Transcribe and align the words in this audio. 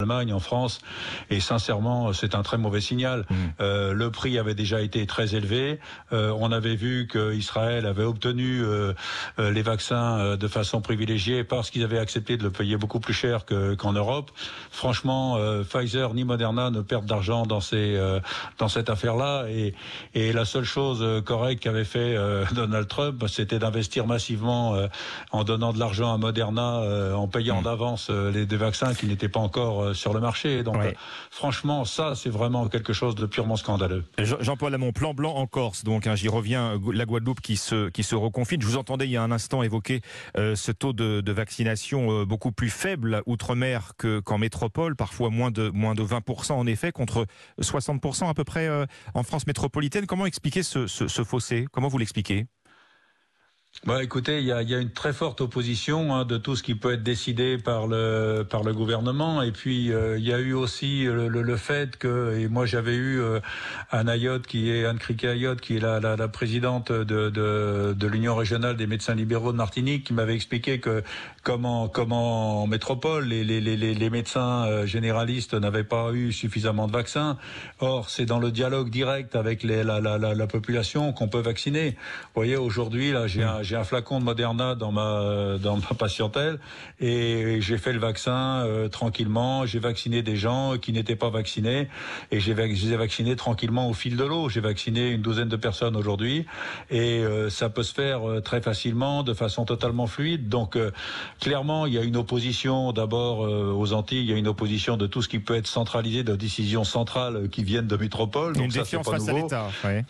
Allemagne, 0.00 0.32
en 0.32 0.40
France, 0.40 0.80
et 1.30 1.40
sincèrement, 1.40 2.12
c'est 2.12 2.34
un 2.34 2.42
très 2.42 2.56
mauvais 2.58 2.80
signal. 2.80 3.26
Mmh. 3.28 3.34
Euh, 3.60 3.92
le 3.92 4.10
prix 4.10 4.38
avait 4.38 4.54
déjà 4.54 4.80
été 4.80 5.06
très 5.06 5.34
élevé. 5.34 5.78
Euh, 6.12 6.32
on 6.38 6.50
avait 6.52 6.74
vu 6.76 7.06
qu'Israël 7.06 7.84
avait 7.86 8.04
obtenu 8.04 8.62
euh, 8.62 8.92
euh, 9.38 9.50
les 9.50 9.62
vaccins 9.62 10.18
euh, 10.18 10.36
de 10.36 10.48
façon 10.48 10.80
privilégiée 10.80 11.44
parce 11.44 11.70
qu'ils 11.70 11.84
avaient 11.84 11.98
accepté 11.98 12.36
de 12.36 12.42
le 12.42 12.50
payer 12.50 12.76
beaucoup 12.76 13.00
plus 13.00 13.12
cher 13.14 13.44
que- 13.44 13.74
qu'en 13.74 13.92
Europe. 13.92 14.30
Franchement, 14.70 15.36
euh, 15.36 15.62
Pfizer 15.64 16.14
ni 16.14 16.24
Moderna 16.24 16.70
ne 16.70 16.80
perdent 16.80 17.06
d'argent 17.06 17.44
dans 17.44 17.60
ces 17.60 17.96
euh, 17.96 18.20
dans 18.58 18.68
cette 18.68 18.88
affaire-là. 18.88 19.44
Et, 19.50 19.74
et 20.14 20.32
la 20.32 20.44
seule 20.44 20.64
chose 20.64 21.00
euh, 21.02 21.20
correcte 21.20 21.62
qu'avait 21.62 21.84
fait 21.84 22.16
euh, 22.16 22.44
Donald 22.54 22.88
Trump, 22.88 23.22
c'était 23.28 23.58
d'investir 23.58 24.06
massivement 24.06 24.74
euh, 24.74 24.86
en 25.32 25.44
donnant 25.44 25.72
de 25.72 25.78
l'argent 25.78 26.12
à 26.14 26.16
Moderna, 26.16 26.80
euh, 26.80 27.14
en 27.14 27.28
payant 27.28 27.60
Mm. 27.60 27.64
d'avance 27.64 28.06
euh, 28.10 28.30
les 28.30 28.46
des 28.46 28.56
vaccins 28.56 28.94
qui 28.94 29.06
n'étaient 29.06 29.28
pas 29.28 29.40
encore 29.40 29.89
euh, 29.90 29.94
sur 29.94 30.12
le 30.14 30.20
marché. 30.20 30.62
Donc, 30.62 30.76
Ouais. 30.76 30.88
euh, 30.88 30.92
franchement, 31.30 31.84
ça, 31.84 32.14
c'est 32.14 32.30
vraiment 32.30 32.68
quelque 32.68 32.92
chose 32.92 33.14
de 33.14 33.26
purement 33.26 33.56
scandaleux. 33.56 34.04
Jean- 34.18 34.36
Jean-Paul 34.40 34.72
Lamont, 34.72 34.92
plan 34.92 35.14
blanc 35.14 35.34
en 35.36 35.46
Corse, 35.46 35.84
donc 35.84 36.06
hein, 36.06 36.14
j'y 36.14 36.28
reviens, 36.28 36.74
euh, 36.74 36.92
la 36.92 37.04
Guadeloupe 37.04 37.40
qui 37.40 37.56
se, 37.56 37.88
qui 37.90 38.02
se 38.02 38.14
reconfine. 38.14 38.60
Je 38.60 38.66
vous 38.66 38.76
entendais 38.76 39.06
il 39.06 39.10
y 39.10 39.16
a 39.16 39.22
un 39.22 39.30
instant 39.30 39.62
évoquer 39.62 40.00
euh, 40.36 40.54
ce 40.56 40.72
taux 40.72 40.92
de, 40.92 41.20
de 41.20 41.32
vaccination 41.32 42.10
euh, 42.10 42.24
beaucoup 42.24 42.52
plus 42.52 42.70
faible 42.70 43.22
outre-mer 43.26 43.92
que- 43.98 44.20
qu'en 44.20 44.38
métropole, 44.38 44.96
parfois 44.96 45.30
moins 45.30 45.50
de, 45.50 45.68
moins 45.70 45.94
de 45.94 46.02
20% 46.02 46.52
en 46.52 46.66
effet, 46.66 46.92
contre 46.92 47.26
60% 47.60 48.28
à 48.28 48.34
peu 48.34 48.44
près 48.44 48.68
en 49.14 49.22
France 49.22 49.46
métropolitaine. 49.46 50.06
Comment 50.06 50.26
expliquer 50.26 50.62
ce, 50.62 50.86
ce, 50.86 51.08
ce 51.08 51.24
fossé? 51.24 51.66
Comment 51.72 51.88
vous 51.88 51.98
l'expliquez? 51.98 52.46
Bah, 53.86 54.02
écoutez, 54.02 54.40
il 54.40 54.44
y 54.44 54.52
a, 54.52 54.60
y 54.62 54.74
a 54.74 54.78
une 54.78 54.90
très 54.90 55.14
forte 55.14 55.40
opposition 55.40 56.14
hein, 56.14 56.26
de 56.26 56.36
tout 56.36 56.54
ce 56.54 56.62
qui 56.62 56.74
peut 56.74 56.92
être 56.92 57.02
décidé 57.02 57.56
par 57.56 57.86
le 57.86 58.42
par 58.48 58.62
le 58.62 58.74
gouvernement. 58.74 59.40
Et 59.42 59.52
puis 59.52 59.90
euh, 59.90 60.18
il 60.18 60.24
y 60.26 60.34
a 60.34 60.38
eu 60.38 60.52
aussi 60.52 61.04
le, 61.04 61.28
le- 61.28 61.40
le 61.40 61.56
fait 61.56 61.96
que 61.96 62.36
et 62.38 62.48
moi 62.48 62.66
j'avais 62.66 62.94
eu 62.94 63.20
euh, 63.22 63.40
Anne 63.90 64.10
Ayotte 64.10 64.46
qui 64.46 64.68
est 64.70 64.84
Anne 64.84 64.98
Criquet 64.98 65.28
Ayotte 65.28 65.62
qui 65.62 65.76
est 65.76 65.80
la, 65.80 65.98
la, 65.98 66.14
la 66.16 66.28
présidente 66.28 66.92
de, 66.92 67.30
de, 67.30 67.94
de 67.96 68.06
l'Union 68.06 68.34
régionale 68.36 68.76
des 68.76 68.86
médecins 68.86 69.14
libéraux 69.14 69.52
de 69.52 69.56
Martinique 69.56 70.04
qui 70.04 70.12
m'avait 70.12 70.34
expliqué 70.34 70.78
que 70.78 71.02
comment 71.42 71.88
comment 71.88 72.64
en 72.64 72.66
métropole 72.66 73.24
les 73.28 73.44
les, 73.44 73.62
les, 73.62 73.76
les- 73.78 74.10
médecins 74.10 74.66
euh, 74.66 74.84
généralistes 74.84 75.54
n'avaient 75.54 75.84
pas 75.84 76.12
eu 76.12 76.32
suffisamment 76.32 76.86
de 76.86 76.92
vaccins. 76.92 77.38
Or 77.78 78.10
c'est 78.10 78.26
dans 78.26 78.40
le 78.40 78.50
dialogue 78.50 78.90
direct 78.90 79.36
avec 79.36 79.62
les, 79.62 79.84
la, 79.84 80.00
la, 80.00 80.18
la, 80.18 80.34
la 80.34 80.46
population 80.46 81.14
qu'on 81.14 81.28
peut 81.28 81.40
vacciner. 81.40 81.90
Vous 81.92 81.96
voyez 82.42 82.56
aujourd'hui 82.56 83.12
là 83.12 83.26
j'ai 83.26 83.42
un 83.44 83.59
j'ai 83.62 83.76
un 83.76 83.84
flacon 83.84 84.18
de 84.20 84.24
Moderna 84.24 84.74
dans 84.74 84.92
ma 84.92 85.56
dans 85.58 85.76
ma 85.76 85.94
patientèle 85.98 86.58
et 87.00 87.60
j'ai 87.60 87.78
fait 87.78 87.92
le 87.92 87.98
vaccin 87.98 88.64
euh, 88.64 88.88
tranquillement. 88.88 89.66
J'ai 89.66 89.78
vacciné 89.78 90.22
des 90.22 90.36
gens 90.36 90.76
qui 90.78 90.92
n'étaient 90.92 91.16
pas 91.16 91.30
vaccinés 91.30 91.88
et 92.30 92.40
j'ai 92.40 92.54
vac- 92.54 92.74
je 92.74 92.86
les 92.86 92.92
ai 92.92 92.96
vaccinés 92.96 93.36
tranquillement 93.36 93.88
au 93.88 93.92
fil 93.92 94.16
de 94.16 94.24
l'eau. 94.24 94.48
J'ai 94.48 94.60
vacciné 94.60 95.10
une 95.10 95.22
douzaine 95.22 95.48
de 95.48 95.56
personnes 95.56 95.96
aujourd'hui 95.96 96.46
et 96.90 97.18
euh, 97.20 97.50
ça 97.50 97.68
peut 97.68 97.82
se 97.82 97.94
faire 97.94 98.28
euh, 98.28 98.40
très 98.40 98.60
facilement, 98.60 99.22
de 99.22 99.34
façon 99.34 99.64
totalement 99.64 100.06
fluide. 100.06 100.48
Donc 100.48 100.76
euh, 100.76 100.90
clairement, 101.40 101.86
il 101.86 101.94
y 101.94 101.98
a 101.98 102.02
une 102.02 102.16
opposition 102.16 102.92
d'abord 102.92 103.44
euh, 103.46 103.72
aux 103.72 103.92
Antilles, 103.92 104.20
il 104.22 104.30
y 104.30 104.32
a 104.32 104.36
une 104.36 104.48
opposition 104.48 104.96
de 104.96 105.06
tout 105.06 105.22
ce 105.22 105.28
qui 105.28 105.38
peut 105.38 105.56
être 105.56 105.66
centralisé, 105.66 106.22
de 106.24 106.36
décisions 106.36 106.84
centrales 106.84 107.48
qui 107.50 107.64
viennent 107.64 107.86
de 107.86 107.96
métropole. 107.96 108.54
Donc 108.54 108.64
Une 108.64 108.70
ça, 108.70 108.80
défiance 108.80 109.04
pas 109.06 109.12
face 109.12 109.28
à 109.28 109.32
nouveau 109.32 109.44
l'État. 109.44 109.68
ouais. 109.84 110.04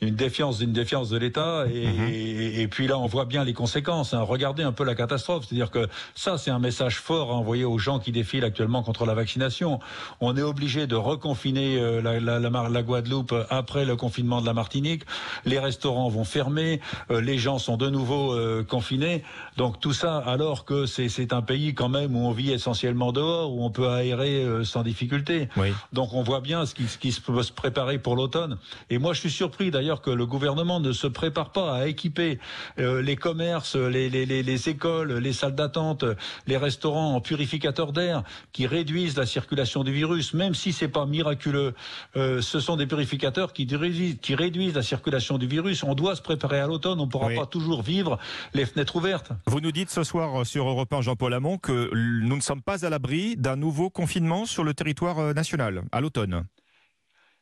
Une 0.00 0.14
défiance 0.14 0.58
d'une 0.58 0.72
défiance 0.72 1.08
de 1.10 1.16
l'État 1.18 1.64
et, 1.72 1.86
Mhm. 1.88 2.08
et, 2.08 2.60
et 2.62 2.68
puis 2.68 2.86
là 2.86 2.98
on 2.98 3.06
voit 3.06 3.24
bien 3.24 3.42
les 3.44 3.52
conséquences. 3.52 4.14
hein. 4.14 4.20
Regardez 4.22 4.62
un 4.62 4.72
peu 4.72 4.84
la 4.84 4.94
catastrophe, 4.94 5.46
c'est-à-dire 5.48 5.70
que 5.70 5.88
ça 6.14 6.38
c'est 6.38 6.50
un 6.52 6.58
message 6.60 6.98
fort 6.98 7.30
à 7.30 7.34
envoyer 7.34 7.64
aux 7.64 7.78
gens 7.78 7.98
qui 7.98 8.12
défilent 8.12 8.44
actuellement 8.44 8.82
contre 8.82 9.06
la 9.06 9.14
vaccination. 9.14 9.80
On 10.20 10.36
est 10.36 10.42
obligé 10.42 10.86
de 10.86 10.94
reconfiner 10.94 11.78
euh, 11.78 12.00
la, 12.00 12.20
la, 12.20 12.38
la, 12.38 12.50
Mar- 12.50 12.70
la 12.70 12.82
Guadeloupe 12.82 13.34
après 13.50 13.84
le 13.84 13.96
confinement 13.96 14.40
de 14.40 14.46
la 14.46 14.52
Martinique. 14.54 15.02
Les 15.44 15.58
restaurants 15.58 16.08
vont 16.08 16.24
fermer, 16.24 16.80
euh, 17.10 17.20
les 17.20 17.38
gens 17.38 17.58
sont 17.58 17.76
de 17.76 17.88
nouveau 17.90 18.34
euh, 18.34 18.62
confinés. 18.62 19.24
Donc 19.56 19.80
tout 19.80 19.92
ça 19.92 20.18
alors 20.18 20.64
que 20.64 20.86
c'est 20.86 21.32
un 21.32 21.42
pays 21.42 21.74
quand 21.74 21.88
même 21.88 22.14
où 22.14 22.20
on 22.26 22.32
vit 22.32 22.52
essentiellement 22.52 23.10
dehors, 23.12 23.52
où 23.52 23.64
on 23.64 23.70
peut 23.70 23.88
aérer 23.88 24.44
sans 24.64 24.82
difficulté. 24.82 25.48
Oui. 25.56 25.72
Donc 25.92 26.12
on 26.12 26.22
voit 26.22 26.40
bien 26.40 26.66
ce 26.66 26.74
qui, 26.74 26.86
ce 26.86 26.98
qui 26.98 27.10
se 27.10 27.20
peut 27.20 27.42
se 27.42 27.52
préparer 27.52 27.98
pour 27.98 28.14
l'automne. 28.14 28.58
Et 28.90 28.98
moi 28.98 29.12
je 29.12 29.20
suis 29.20 29.30
surpris 29.30 29.70
d'ailleurs 29.70 29.87
que 29.96 30.10
le 30.10 30.26
gouvernement 30.26 30.80
ne 30.80 30.92
se 30.92 31.06
prépare 31.06 31.50
pas 31.50 31.74
à 31.74 31.86
équiper 31.88 32.38
euh, 32.78 33.00
les 33.02 33.16
commerces, 33.16 33.74
les, 33.76 34.08
les, 34.10 34.26
les, 34.26 34.42
les 34.42 34.68
écoles, 34.68 35.14
les 35.14 35.32
salles 35.32 35.54
d'attente, 35.54 36.04
les 36.46 36.56
restaurants 36.56 37.14
en 37.14 37.20
purificateurs 37.20 37.92
d'air 37.92 38.22
qui 38.52 38.66
réduisent 38.66 39.16
la 39.16 39.26
circulation 39.26 39.82
du 39.84 39.92
virus, 39.92 40.34
même 40.34 40.54
si 40.54 40.72
c'est 40.72 40.88
pas 40.88 41.06
miraculeux. 41.06 41.74
Euh, 42.16 42.40
ce 42.42 42.60
sont 42.60 42.76
des 42.76 42.86
purificateurs 42.86 43.52
qui 43.52 43.66
réduisent, 43.74 44.18
qui 44.20 44.34
réduisent 44.34 44.74
la 44.74 44.82
circulation 44.82 45.38
du 45.38 45.46
virus. 45.46 45.82
On 45.82 45.94
doit 45.94 46.14
se 46.16 46.22
préparer 46.22 46.60
à 46.60 46.66
l'automne. 46.66 47.00
On 47.00 47.06
ne 47.06 47.10
pourra 47.10 47.28
Oui. 47.28 47.36
pas 47.36 47.46
toujours 47.46 47.82
vivre 47.82 48.18
les 48.54 48.66
fenêtres 48.66 48.96
ouvertes. 48.96 49.30
Vous 49.46 49.60
nous 49.60 49.72
dites 49.72 49.90
ce 49.90 50.04
soir 50.04 50.40
euh, 50.40 50.44
sur 50.44 50.68
Europe 50.68 50.92
1, 50.92 51.00
Jean-Paul 51.00 51.30
Lamont, 51.30 51.58
que 51.58 51.90
nous 51.94 52.36
ne 52.36 52.42
sommes 52.42 52.62
pas 52.62 52.84
à 52.84 52.90
l'abri 52.90 53.36
d'un 53.36 53.56
nouveau 53.56 53.88
confinement 53.90 54.44
sur 54.46 54.64
le 54.64 54.74
territoire 54.74 55.34
national 55.34 55.82
à 55.92 56.00
l'automne. 56.00 56.44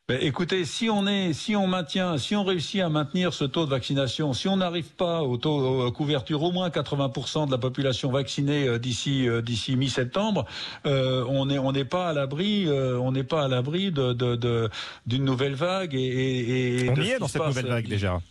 Ben, 0.09 0.19
écoutez, 0.21 0.63
si 0.63 0.89
on 0.89 1.05
est, 1.05 1.33
si 1.33 1.53
on 1.57 1.67
maintient, 1.67 2.17
si 2.17 2.33
on 2.33 2.45
réussit 2.45 2.79
à 2.79 2.87
maintenir 2.87 3.33
ce 3.33 3.43
taux 3.43 3.65
de 3.65 3.69
vaccination, 3.71 4.31
si 4.31 4.47
on 4.47 4.55
n'arrive 4.55 4.91
pas 4.91 5.21
au 5.21 5.35
taux 5.35 5.85
à 5.85 5.91
couverture 5.91 6.43
au 6.43 6.51
moins 6.53 6.69
80% 6.69 7.45
de 7.47 7.51
la 7.51 7.57
population 7.57 8.09
vaccinée 8.09 8.65
euh, 8.69 8.79
d'ici 8.79 9.27
euh, 9.27 9.41
d'ici 9.41 9.75
mi-septembre, 9.75 10.45
euh, 10.85 11.25
on 11.27 11.49
est 11.49 11.57
on 11.59 11.73
n'est 11.73 11.83
pas 11.83 12.07
à 12.07 12.13
l'abri, 12.13 12.67
euh, 12.67 12.97
on 12.97 13.11
n'est 13.11 13.25
pas 13.25 13.43
à 13.43 13.47
l'abri 13.49 13.91
de 13.91 14.13
de- 14.13 14.37
de- 14.37 14.69
d'une 15.07 15.25
nouvelle 15.25 15.55
vague 15.55 15.93
et, 15.93 15.97
et, 15.99 16.85
et 16.85 16.89
On 16.89 16.93
de 16.93 17.03
y 17.03 17.09
est 17.09 17.19
dans 17.19 17.27
cette 17.27 17.41
passe. 17.41 17.49
nouvelle 17.57 17.65
vague 17.73 17.87
déjà. 17.89 18.21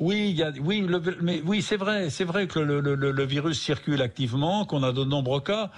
Oui, 0.00 0.28
il 0.30 0.36
y 0.36 0.42
a, 0.42 0.52
oui, 0.58 0.80
le, 0.80 1.02
mais 1.20 1.42
oui, 1.44 1.60
c'est 1.60 1.76
vrai, 1.76 2.08
c'est 2.08 2.24
vrai 2.24 2.46
que 2.46 2.60
le, 2.60 2.80
le, 2.80 2.94
le, 2.94 3.10
le 3.10 3.24
virus 3.26 3.60
circule 3.60 4.00
activement, 4.00 4.64
qu'on 4.64 4.82
a 4.84 4.92
de 4.92 5.04
nombreux 5.04 5.40
cas. 5.40 5.70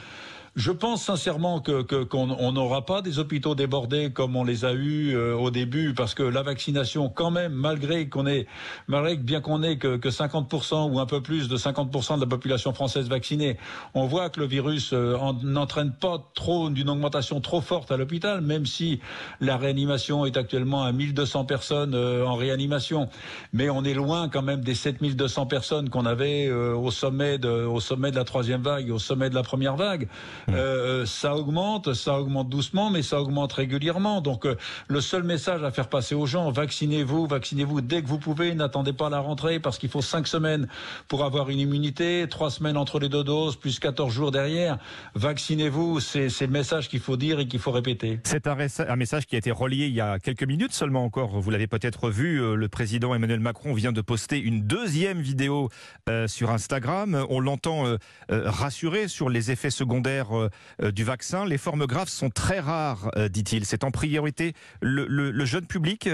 Je 0.56 0.72
pense 0.72 1.04
sincèrement 1.04 1.60
que 1.60 1.82
qu'on 2.02 2.30
on 2.30 2.50
n'aura 2.52 2.84
pas 2.84 3.02
des 3.02 3.20
hôpitaux 3.20 3.54
débordés 3.54 4.10
comme 4.12 4.34
on 4.34 4.42
les 4.42 4.64
a 4.64 4.72
eus 4.72 5.14
euh, 5.14 5.34
au 5.36 5.50
début, 5.52 5.94
parce 5.94 6.12
que 6.14 6.24
la 6.24 6.42
vaccination, 6.42 7.08
quand 7.08 7.30
même, 7.30 7.52
malgré 7.52 8.08
qu'on 8.08 8.26
ait, 8.26 8.46
malgré 8.88 9.16
bien 9.16 9.40
qu'on 9.40 9.62
ait 9.62 9.78
que, 9.78 9.96
que 9.96 10.08
50% 10.08 10.90
ou 10.90 10.98
un 10.98 11.06
peu 11.06 11.22
plus 11.22 11.48
de 11.48 11.56
50% 11.56 12.16
de 12.16 12.20
la 12.20 12.26
population 12.26 12.72
française 12.74 13.08
vaccinée, 13.08 13.58
on 13.94 14.06
voit 14.06 14.28
que 14.28 14.40
le 14.40 14.46
virus 14.46 14.90
euh, 14.92 15.14
en- 15.16 15.34
n'entraîne 15.34 15.92
pas 15.92 16.18
trop 16.34 16.68
d'une 16.68 16.90
augmentation 16.90 17.40
trop 17.40 17.60
forte 17.60 17.92
à 17.92 17.96
l'hôpital, 17.96 18.40
même 18.40 18.66
si 18.66 19.00
la 19.40 19.56
réanimation 19.56 20.26
est 20.26 20.36
actuellement 20.36 20.82
à 20.82 20.90
1200 20.90 21.44
personnes 21.44 21.94
euh, 21.94 22.24
en 22.26 22.34
réanimation, 22.34 23.08
mais 23.52 23.70
on 23.70 23.84
est 23.84 23.94
loin 23.94 24.28
quand 24.28 24.42
même 24.42 24.62
des 24.62 24.74
7200 24.74 25.46
personnes 25.46 25.90
qu'on 25.90 26.06
avait 26.06 26.48
euh, 26.48 26.74
au 26.74 26.90
sommet 26.90 27.38
de 27.38 27.48
au 27.48 27.78
sommet 27.78 28.10
de 28.10 28.16
la 28.16 28.24
troisième 28.24 28.62
vague, 28.62 28.90
au 28.90 28.98
sommet 28.98 29.30
de 29.30 29.34
la 29.36 29.42
première 29.44 29.76
vague. 29.76 30.08
Euh, 30.54 31.06
ça 31.06 31.36
augmente, 31.36 31.94
ça 31.94 32.18
augmente 32.18 32.48
doucement, 32.48 32.90
mais 32.90 33.02
ça 33.02 33.20
augmente 33.20 33.52
régulièrement. 33.52 34.20
Donc 34.20 34.46
euh, 34.46 34.56
le 34.88 35.00
seul 35.00 35.22
message 35.22 35.62
à 35.62 35.70
faire 35.70 35.88
passer 35.88 36.14
aux 36.14 36.26
gens, 36.26 36.50
vaccinez-vous, 36.50 37.26
vaccinez-vous 37.26 37.80
dès 37.80 38.02
que 38.02 38.08
vous 38.08 38.18
pouvez, 38.18 38.54
n'attendez 38.54 38.92
pas 38.92 39.10
la 39.10 39.20
rentrée 39.20 39.60
parce 39.60 39.78
qu'il 39.78 39.88
faut 39.88 40.02
cinq 40.02 40.26
semaines 40.26 40.68
pour 41.08 41.24
avoir 41.24 41.50
une 41.50 41.58
immunité, 41.58 42.26
trois 42.28 42.50
semaines 42.50 42.76
entre 42.76 42.98
les 42.98 43.08
deux 43.08 43.24
doses, 43.24 43.56
plus 43.56 43.78
14 43.78 44.12
jours 44.12 44.30
derrière. 44.30 44.78
Vaccinez-vous, 45.14 46.00
c'est 46.00 46.28
le 46.40 46.46
message 46.48 46.88
qu'il 46.88 47.00
faut 47.00 47.16
dire 47.16 47.40
et 47.40 47.46
qu'il 47.46 47.60
faut 47.60 47.72
répéter. 47.72 48.20
C'est 48.24 48.46
un, 48.46 48.96
message 48.96 49.26
qui 49.26 49.34
a 49.34 49.38
été 49.38 49.50
relié 49.50 49.86
il 49.86 49.94
y 49.94 50.00
a 50.00 50.18
quelques 50.18 50.44
minutes 50.44 50.72
seulement 50.72 51.04
encore. 51.04 51.40
Vous 51.40 51.50
l'avez 51.50 51.66
peut-être 51.66 52.10
vu, 52.10 52.40
euh, 52.40 52.54
le 52.54 52.68
président 52.68 53.14
Emmanuel 53.14 53.40
Macron 53.40 53.74
vient 53.74 53.92
de 53.92 54.00
poster 54.00 54.38
une 54.38 54.62
deuxième 54.62 55.20
vidéo 55.20 55.68
euh, 56.08 56.26
sur 56.26 56.50
Instagram. 56.50 57.24
On 57.28 57.40
l'entend 57.40 57.84
rassurer 58.28 59.08
sur 59.08 59.28
les 59.28 59.50
effets 59.50 59.70
secondaires 59.70 60.39
euh, 60.40 60.48
euh, 60.82 60.92
du 60.92 61.04
vaccin. 61.04 61.44
Les 61.44 61.58
formes 61.58 61.86
graves 61.86 62.08
sont 62.08 62.30
très 62.30 62.60
rares, 62.60 63.10
euh, 63.16 63.28
dit-il. 63.28 63.64
C'est 63.64 63.84
en 63.84 63.90
priorité 63.90 64.54
le, 64.80 65.44
jeune 65.44 65.66
public 65.66 66.08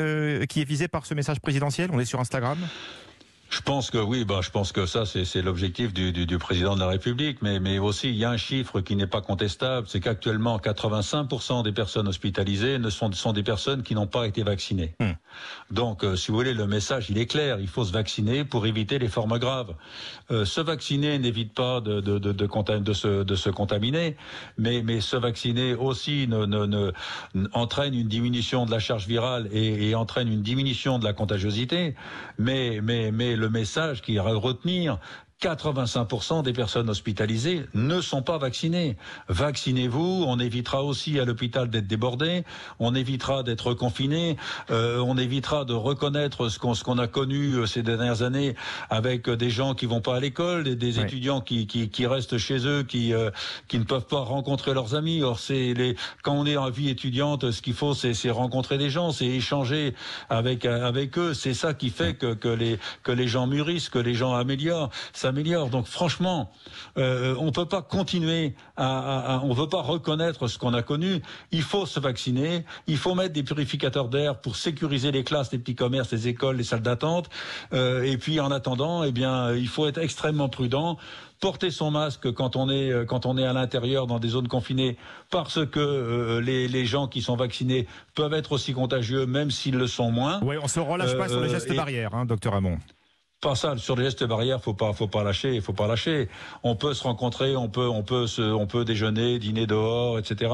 qui 0.48 0.60
est 0.60 0.64
visé 0.64 0.88
par 0.88 1.06
ce 1.06 1.14
message 1.14 1.40
présidentiel. 1.40 1.90
On 1.92 2.00
est 2.00 2.04
sur 2.04 2.20
Instagram. 2.20 2.58
Je 3.56 3.62
pense 3.62 3.90
que 3.90 3.96
oui, 3.96 4.26
bah, 4.26 4.40
je 4.42 4.50
pense 4.50 4.70
que 4.70 4.84
ça 4.84 5.04
c'est 5.06 5.40
l'objectif 5.40 5.94
du, 5.94 6.12
du, 6.12 6.26
du 6.26 6.36
président 6.36 6.74
de 6.74 6.80
la 6.80 6.88
République, 6.88 7.38
mais 7.40 7.58
mais 7.58 7.78
aussi 7.78 8.10
il 8.10 8.16
y 8.16 8.24
a 8.26 8.30
un 8.30 8.36
chiffre 8.36 8.82
qui 8.82 8.96
n'est 8.96 9.06
pas 9.06 9.22
contestable, 9.22 9.86
c'est 9.88 9.98
qu'actuellement 9.98 10.58
85% 10.58 11.62
des 11.64 11.72
personnes 11.72 12.06
hospitalisées 12.06 12.78
ne 12.78 12.90
sont 12.90 13.10
sont 13.12 13.32
des 13.32 13.42
personnes 13.42 13.82
qui 13.82 13.94
n'ont 13.94 14.06
pas 14.06 14.26
été 14.26 14.42
vaccinées. 14.42 14.94
Hmm. 15.00 15.12
Donc 15.70 16.04
euh, 16.04 16.16
si 16.16 16.30
vous 16.30 16.36
voulez 16.36 16.52
le 16.52 16.66
message 16.66 17.06
il 17.08 17.16
est 17.16 17.24
clair, 17.24 17.58
il 17.58 17.66
faut 17.66 17.84
se 17.86 17.92
vacciner 17.92 18.44
pour 18.44 18.66
éviter 18.66 18.98
les 18.98 19.08
formes 19.08 19.38
graves. 19.38 19.74
Euh, 20.30 20.44
se 20.44 20.60
vacciner 20.60 21.18
n'évite 21.18 21.54
pas 21.54 21.80
de 21.80 22.00
de 22.02 22.18
de 22.18 22.32
de, 22.32 22.46
contam- 22.46 22.82
de 22.82 22.92
se 22.92 23.22
de 23.22 23.36
se 23.36 23.48
contaminer, 23.48 24.16
mais 24.58 24.82
mais 24.82 25.00
se 25.00 25.16
vacciner 25.16 25.74
aussi 25.74 26.28
ne, 26.28 26.44
ne, 26.44 26.66
ne- 26.66 26.92
entraîne 27.54 27.94
une 27.94 28.08
diminution 28.08 28.66
de 28.66 28.70
la 28.70 28.80
charge 28.80 29.06
virale 29.06 29.48
et, 29.50 29.88
et 29.88 29.94
entraîne 29.94 30.28
une 30.30 30.42
diminution 30.42 30.98
de 30.98 31.04
la 31.04 31.14
contagiosité. 31.14 31.94
Mais 32.38 32.80
mais 32.82 33.10
mais 33.12 33.34
le 33.34 33.45
message 33.48 34.02
qui 34.02 34.16
est 34.16 34.18
à 34.18 34.22
retenir 34.22 34.98
85% 35.42 36.42
des 36.42 36.54
personnes 36.54 36.88
hospitalisées 36.88 37.66
ne 37.74 38.00
sont 38.00 38.22
pas 38.22 38.38
vaccinées. 38.38 38.96
Vaccinez-vous, 39.28 40.24
on 40.26 40.38
évitera 40.38 40.82
aussi 40.82 41.20
à 41.20 41.26
l'hôpital 41.26 41.68
d'être 41.68 41.86
débordé, 41.86 42.44
on 42.78 42.94
évitera 42.94 43.42
d'être 43.42 43.74
confiné, 43.74 44.38
euh, 44.70 44.98
on 44.98 45.18
évitera 45.18 45.66
de 45.66 45.74
reconnaître 45.74 46.48
ce 46.48 46.58
qu'on 46.58 46.72
qu'on 46.72 46.96
a 46.96 47.06
connu 47.06 47.52
euh, 47.52 47.66
ces 47.66 47.82
dernières 47.82 48.22
années 48.22 48.54
avec 48.88 49.28
des 49.28 49.50
gens 49.50 49.74
qui 49.74 49.84
vont 49.84 50.00
pas 50.00 50.16
à 50.16 50.20
l'école, 50.20 50.64
des, 50.64 50.74
des 50.74 51.00
étudiants 51.00 51.42
qui, 51.42 51.66
qui, 51.66 51.90
qui, 51.90 52.06
restent 52.06 52.38
chez 52.38 52.66
eux, 52.66 52.82
qui 52.82 53.12
euh, 53.12 53.30
qui 53.68 53.78
ne 53.78 53.84
peuvent 53.84 54.06
pas 54.06 54.20
rencontrer 54.20 54.72
leurs 54.72 54.94
amis. 54.94 55.22
Or 55.22 55.38
c'est 55.38 55.74
les 55.74 55.96
quand 56.22 56.32
on 56.32 56.46
est 56.46 56.56
en 56.56 56.70
vie 56.70 56.88
étudiante, 56.88 57.50
ce 57.50 57.60
qu'il 57.60 57.74
faut 57.74 57.92
c'est 57.92 58.30
rencontrer 58.30 58.78
des 58.78 58.88
gens, 58.88 59.12
c'est 59.12 59.26
échanger 59.26 59.94
avec 60.30 60.64
avec 60.64 61.18
eux. 61.18 61.34
C'est 61.34 61.54
ça 61.54 61.74
qui 61.74 61.90
fait 61.90 62.14
que, 62.14 62.32
que 62.32 62.48
les 62.48 62.78
que 63.02 63.12
les 63.12 63.28
gens 63.28 63.46
mûrissent, 63.46 63.90
que 63.90 63.98
les 63.98 64.14
gens 64.14 64.34
améliorent, 64.34 64.90
s'améliorent. 65.26 65.70
Donc 65.70 65.86
franchement, 65.86 66.50
euh, 66.98 67.34
on 67.38 67.50
peut 67.50 67.66
pas 67.66 67.82
continuer 67.82 68.54
à, 68.76 69.34
à, 69.34 69.40
on 69.44 69.52
veut 69.52 69.68
pas 69.68 69.82
reconnaître 69.82 70.46
ce 70.46 70.56
qu'on 70.58 70.72
a 70.72 70.82
connu. 70.82 71.20
Il 71.50 71.62
faut 71.62 71.84
se 71.84 71.98
vacciner, 71.98 72.64
il 72.86 72.96
faut 72.96 73.14
mettre 73.14 73.32
des 73.32 73.42
purificateurs 73.42 74.08
d'air 74.08 74.40
pour 74.40 74.56
sécuriser 74.56 75.10
les 75.10 75.24
classes, 75.24 75.52
les 75.52 75.58
petits 75.58 75.74
commerces, 75.74 76.12
les 76.12 76.28
écoles, 76.28 76.56
les 76.56 76.64
salles 76.64 76.82
d'attente. 76.82 77.28
Euh, 77.72 78.02
et 78.02 78.16
puis 78.16 78.38
en 78.40 78.50
attendant, 78.50 79.02
eh 79.02 79.12
bien, 79.12 79.52
il 79.52 79.68
faut 79.68 79.86
être 79.86 79.98
extrêmement 79.98 80.48
prudent 80.48 80.96
porter 81.38 81.70
son 81.70 81.90
masque 81.90 82.32
quand 82.32 82.56
on 82.56 82.70
est 82.70 83.06
quand 83.06 83.26
on 83.26 83.36
est 83.36 83.44
à 83.44 83.52
l'intérieur 83.52 84.06
dans 84.06 84.18
des 84.18 84.28
zones 84.28 84.48
confinées 84.48 84.96
parce 85.30 85.66
que 85.66 85.80
euh, 85.80 86.40
les, 86.40 86.66
les, 86.66 86.86
gens 86.86 87.08
qui 87.08 87.20
sont 87.20 87.36
vaccinés 87.36 87.86
peuvent 88.14 88.32
être 88.32 88.52
aussi 88.52 88.72
contagieux 88.72 89.26
même 89.26 89.50
s'ils 89.50 89.76
le 89.76 89.86
sont 89.86 90.10
moins. 90.10 90.40
Oui, 90.42 90.56
on 90.62 90.66
se 90.68 90.80
relâche 90.80 91.14
pas 91.14 91.28
sur 91.28 91.40
les 91.40 91.50
euh, 91.50 91.52
gestes 91.52 91.76
barrières, 91.76 92.14
hein, 92.14 92.24
docteur 92.24 92.54
Hamon 92.54 92.78
pas 93.40 93.54
ça 93.54 93.76
sur 93.76 93.96
les 93.96 94.04
gestes 94.04 94.24
barrières 94.24 94.62
faut 94.62 94.74
pas 94.74 94.92
faut 94.92 95.08
pas 95.08 95.22
lâcher 95.22 95.60
faut 95.60 95.72
pas 95.72 95.86
lâcher. 95.86 96.28
On 96.62 96.74
peut 96.74 96.94
se 96.94 97.02
rencontrer 97.02 97.54
on 97.56 97.68
peut 97.68 97.88
on 97.88 98.02
peut 98.02 98.26
se, 98.26 98.42
on 98.42 98.66
peut 98.66 98.84
déjeuner 98.84 99.38
dîner 99.38 99.66
dehors 99.66 100.18
etc 100.18 100.52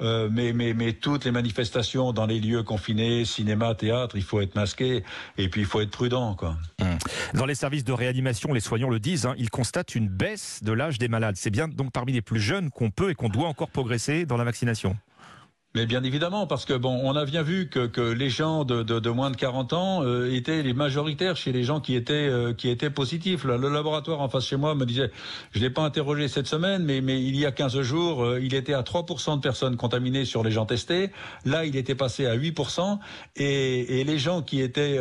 euh, 0.00 0.28
mais 0.30 0.52
mais 0.52 0.72
mais 0.72 0.92
toutes 0.92 1.24
les 1.24 1.32
manifestations 1.32 2.12
dans 2.12 2.26
les 2.26 2.40
lieux 2.40 2.62
confinés 2.62 3.24
cinéma 3.24 3.74
théâtre 3.74 4.16
il 4.16 4.22
faut 4.22 4.40
être 4.40 4.54
masqué 4.54 5.04
et 5.36 5.48
puis 5.48 5.62
il 5.62 5.66
faut 5.66 5.80
être 5.80 5.90
prudent 5.90 6.36
hum. 6.80 6.98
dans 7.34 7.46
les 7.46 7.54
services 7.56 7.84
de 7.84 7.92
réanimation 7.92 8.52
les 8.52 8.60
soignants 8.60 8.88
le 8.88 9.00
disent 9.00 9.26
hein, 9.26 9.34
ils 9.36 9.50
constatent 9.50 9.94
une 9.94 10.08
baisse 10.08 10.62
de 10.62 10.72
l'âge 10.72 10.98
des 10.98 11.08
malades. 11.08 11.36
C'est 11.36 11.50
bien 11.50 11.68
donc 11.68 11.92
parmi 11.92 12.12
les 12.12 12.22
plus 12.22 12.40
jeunes 12.40 12.70
qu'on 12.70 12.90
peut 12.90 13.10
et 13.10 13.14
qu'on 13.14 13.28
doit 13.28 13.48
encore 13.48 13.70
progresser 13.70 14.26
dans 14.26 14.36
la 14.36 14.44
vaccination 14.44 14.96
mais 15.74 15.86
bien 15.86 16.02
évidemment, 16.04 16.46
parce 16.46 16.66
que 16.66 16.74
bon, 16.74 17.00
on 17.02 17.16
a 17.16 17.24
bien 17.24 17.42
vu 17.42 17.68
que, 17.68 17.86
que 17.86 18.02
les 18.02 18.28
gens 18.28 18.64
de, 18.64 18.82
de, 18.82 19.10
moins 19.10 19.30
de 19.30 19.36
40 19.36 19.72
ans 19.72 20.04
euh, 20.04 20.30
étaient 20.30 20.62
les 20.62 20.74
majoritaires 20.74 21.34
chez 21.36 21.50
les 21.50 21.64
gens 21.64 21.80
qui 21.80 21.94
étaient 21.94 22.12
euh, 22.12 22.52
qui 22.52 22.68
étaient 22.68 22.90
positifs. 22.90 23.44
Le 23.44 23.56
laboratoire 23.56 24.20
en 24.20 24.28
face 24.28 24.46
chez 24.46 24.56
moi 24.56 24.74
me 24.74 24.84
disait, 24.84 25.10
je 25.52 25.60
l'ai 25.60 25.70
pas 25.70 25.80
interrogé 25.82 26.28
cette 26.28 26.46
semaine, 26.46 26.84
mais 26.84 27.00
mais 27.00 27.22
il 27.22 27.36
y 27.36 27.46
a 27.46 27.52
15 27.52 27.80
jours, 27.80 28.22
euh, 28.22 28.40
il 28.42 28.54
était 28.54 28.74
à 28.74 28.82
3% 28.82 29.36
de 29.36 29.40
personnes 29.40 29.76
contaminées 29.76 30.26
sur 30.26 30.42
les 30.42 30.50
gens 30.50 30.66
testés. 30.66 31.10
Là, 31.46 31.64
il 31.64 31.74
était 31.76 31.94
passé 31.94 32.26
à 32.26 32.36
8%, 32.36 32.98
et, 33.36 34.00
et 34.00 34.04
les 34.04 34.18
gens 34.18 34.42
qui 34.42 34.60
étaient 34.60 34.98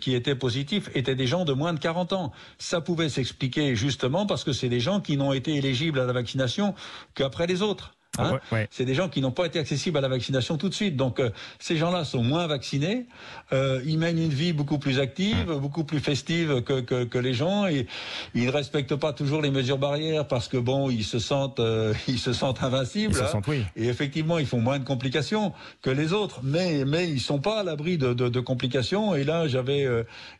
qui 0.00 0.14
étaient 0.14 0.34
positifs 0.34 0.90
étaient 0.94 1.14
des 1.14 1.26
gens 1.26 1.44
de 1.44 1.52
moins 1.52 1.72
de 1.74 1.78
40 1.78 2.12
ans. 2.12 2.32
Ça 2.58 2.80
pouvait 2.80 3.08
s'expliquer 3.08 3.76
justement 3.76 4.26
parce 4.26 4.42
que 4.42 4.52
c'est 4.52 4.68
des 4.68 4.80
gens 4.80 5.00
qui 5.00 5.16
n'ont 5.16 5.32
été 5.32 5.54
éligibles 5.54 6.00
à 6.00 6.06
la 6.06 6.12
vaccination 6.12 6.74
qu'après 7.14 7.46
les 7.46 7.62
autres. 7.62 7.97
Hein 8.18 8.38
C'est 8.70 8.84
des 8.84 8.94
gens 8.94 9.08
qui 9.08 9.20
n'ont 9.20 9.30
pas 9.30 9.46
été 9.46 9.58
accessibles 9.58 9.98
à 9.98 10.00
la 10.00 10.08
vaccination 10.08 10.56
tout 10.56 10.68
de 10.68 10.74
suite. 10.74 10.96
Donc 10.96 11.20
euh, 11.20 11.30
ces 11.58 11.76
gens-là 11.76 12.04
sont 12.04 12.22
moins 12.22 12.46
vaccinés. 12.46 13.06
Euh, 13.52 13.80
ils 13.86 13.98
mènent 13.98 14.18
une 14.18 14.30
vie 14.30 14.52
beaucoup 14.52 14.78
plus 14.78 15.00
active, 15.00 15.52
beaucoup 15.60 15.84
plus 15.84 16.00
festive 16.00 16.62
que, 16.62 16.80
que, 16.80 17.04
que, 17.04 17.18
les 17.18 17.34
gens. 17.34 17.66
Et 17.66 17.86
ils 18.34 18.46
ne 18.46 18.50
respectent 18.50 18.96
pas 18.96 19.12
toujours 19.12 19.42
les 19.42 19.50
mesures 19.50 19.78
barrières 19.78 20.26
parce 20.26 20.48
que 20.48 20.56
bon, 20.56 20.90
ils 20.90 21.04
se 21.04 21.18
sentent, 21.18 21.60
euh, 21.60 21.94
ils 22.08 22.18
se 22.18 22.32
sentent 22.32 22.62
invincibles. 22.62 23.12
Ils 23.12 23.18
se 23.18 23.26
sentent, 23.26 23.46
oui. 23.46 23.64
Et 23.76 23.88
effectivement, 23.88 24.38
ils 24.38 24.46
font 24.46 24.60
moins 24.60 24.78
de 24.78 24.84
complications 24.84 25.52
que 25.82 25.90
les 25.90 26.12
autres. 26.12 26.40
Mais 26.42 26.84
mais 26.84 27.08
ils 27.08 27.20
sont 27.20 27.38
pas 27.38 27.60
à 27.60 27.62
l'abri 27.62 27.98
de, 27.98 28.12
de, 28.12 28.28
de, 28.28 28.40
complications. 28.40 29.14
Et 29.14 29.24
là, 29.24 29.48
j'avais 29.48 29.86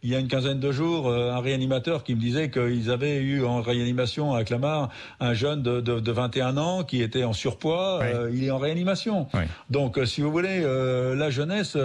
il 0.03 0.11
y 0.11 0.15
a 0.15 0.19
une 0.19 0.29
quinzaine 0.29 0.61
de 0.61 0.73
jours 0.73 1.13
un 1.13 1.41
réanimateur 1.41 2.05
qui 2.05 2.15
me 2.15 2.21
disait 2.21 2.51
qu'ils 2.51 2.91
avaient 2.91 3.17
eu 3.17 3.45
en 3.45 3.61
réanimation 3.61 4.35
à 4.35 4.45
Clamart 4.45 4.91
un 5.21 5.35
jeune 5.35 5.63
de, 5.63 5.81
de, 5.81 6.01
de 6.01 6.13
21 6.13 6.57
ans 6.57 6.85
qui 6.85 7.03
était 7.03 7.25
en 7.25 7.33
surpoids 7.33 7.68
euh, 7.73 8.31
il 8.33 8.45
est 8.45 8.51
en 8.51 8.59
réanimation. 8.59 9.27
Donc, 9.71 9.99
euh, 9.99 10.07
si 10.07 10.21
vous 10.21 10.31
voulez, 10.31 10.61
euh, 10.63 11.15
la 11.15 11.31
jeunesse 11.31 11.77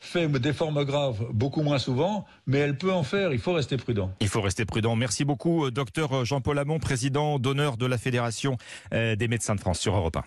fait 0.00 0.28
des 0.28 0.52
formes 0.52 0.84
graves 0.84 1.24
beaucoup 1.32 1.62
moins 1.62 1.78
souvent, 1.78 2.24
mais 2.46 2.58
elle 2.58 2.76
peut 2.76 2.92
en 2.92 3.02
faire. 3.02 3.32
Il 3.32 3.38
faut 3.38 3.52
rester 3.52 3.76
prudent. 3.76 4.10
Il 4.20 4.28
faut 4.28 4.40
rester 4.40 4.64
prudent. 4.64 4.96
Merci 4.96 5.24
beaucoup, 5.24 5.70
docteur 5.70 6.24
Jean-Paul 6.24 6.58
Hamon, 6.58 6.78
président 6.78 7.38
d'honneur 7.38 7.76
de 7.76 7.86
la 7.86 7.98
Fédération 7.98 8.56
des 8.92 9.28
médecins 9.28 9.54
de 9.54 9.60
France 9.60 9.78
sur 9.78 9.96
Europe 9.96 10.16
1. 10.16 10.20